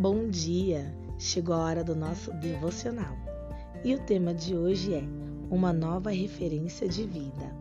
[0.00, 0.94] Bom dia!
[1.18, 3.16] Chegou a hora do nosso devocional
[3.82, 5.02] e o tema de hoje é
[5.50, 7.52] Uma Nova Referência de Vida.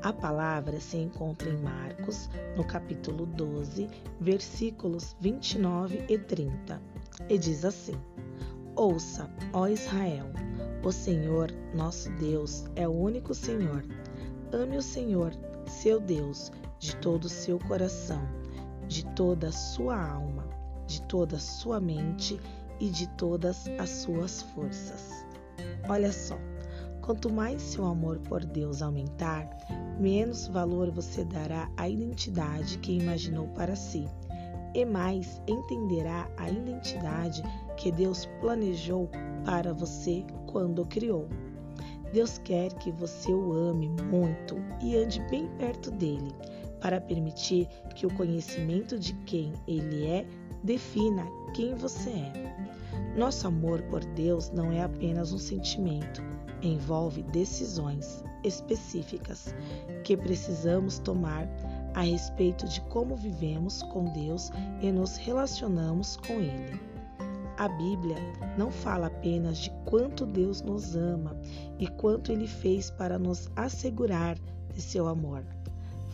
[0.00, 3.88] A palavra se encontra em Marcos, no capítulo 12,
[4.20, 6.80] versículos 29 e 30,
[7.28, 8.00] e diz assim:
[8.76, 10.30] Ouça, ó Israel,
[10.84, 13.84] o Senhor, nosso Deus, é o único Senhor.
[14.52, 15.32] Ame o Senhor,
[15.66, 18.22] seu Deus, de todo o seu coração,
[18.86, 20.61] de toda a sua alma
[20.92, 22.38] de toda a sua mente
[22.78, 25.24] e de todas as suas forças.
[25.88, 26.36] Olha só,
[27.00, 29.48] quanto mais seu amor por Deus aumentar,
[29.98, 34.06] menos valor você dará à identidade que imaginou para si,
[34.74, 37.42] e mais entenderá a identidade
[37.76, 39.08] que Deus planejou
[39.44, 41.26] para você quando criou.
[42.12, 46.34] Deus quer que você o ame muito e ande bem perto dele,
[46.82, 50.26] para permitir que o conhecimento de quem ele é
[50.62, 51.24] defina
[51.54, 52.56] quem você é.
[53.16, 56.20] Nosso amor por Deus não é apenas um sentimento,
[56.60, 59.54] envolve decisões específicas
[60.04, 61.48] que precisamos tomar
[61.94, 66.80] a respeito de como vivemos com Deus e nos relacionamos com Ele.
[67.58, 68.16] A Bíblia
[68.58, 71.36] não fala apenas de quanto Deus nos ama
[71.78, 74.36] e quanto Ele fez para nos assegurar
[74.74, 75.44] de seu amor.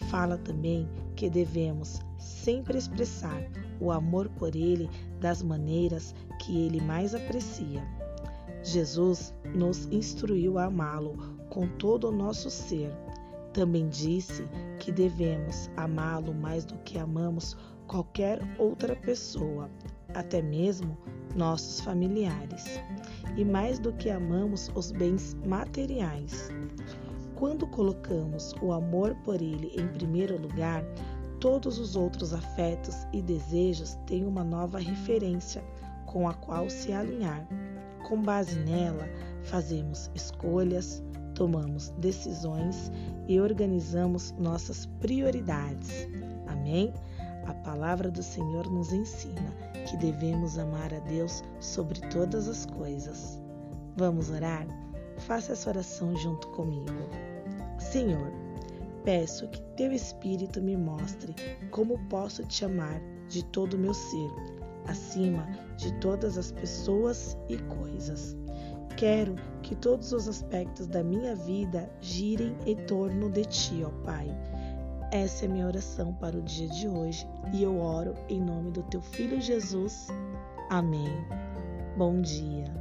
[0.08, 3.42] Fala também que devemos sempre expressar
[3.80, 4.88] o amor por Ele
[5.20, 7.86] das maneiras que Ele mais aprecia.
[8.62, 11.16] Jesus nos instruiu a amá-lo
[11.50, 12.90] com todo o nosso ser.
[13.52, 14.48] Também disse
[14.78, 19.70] que devemos amá-lo mais do que amamos qualquer outra pessoa,
[20.14, 20.96] até mesmo
[21.34, 22.64] nossos familiares,
[23.36, 26.50] e mais do que amamos os bens materiais.
[27.38, 30.84] Quando colocamos o amor por Ele em primeiro lugar,
[31.40, 35.62] Todos os outros afetos e desejos têm uma nova referência
[36.06, 37.46] com a qual se alinhar.
[38.08, 39.08] Com base nela,
[39.44, 41.00] fazemos escolhas,
[41.34, 42.90] tomamos decisões
[43.28, 46.08] e organizamos nossas prioridades.
[46.48, 46.92] Amém?
[47.46, 49.54] A palavra do Senhor nos ensina
[49.88, 53.40] que devemos amar a Deus sobre todas as coisas.
[53.96, 54.66] Vamos orar?
[55.18, 56.92] Faça essa oração junto comigo.
[57.78, 58.32] Senhor,
[59.08, 61.34] Peço que teu Espírito me mostre
[61.70, 64.30] como posso te amar de todo o meu ser,
[64.86, 65.48] acima
[65.78, 68.36] de todas as pessoas e coisas.
[68.98, 74.28] Quero que todos os aspectos da minha vida girem em torno de ti, ó Pai.
[75.10, 78.82] Essa é minha oração para o dia de hoje e eu oro em nome do
[78.82, 80.08] teu filho Jesus.
[80.68, 81.08] Amém.
[81.96, 82.77] Bom dia.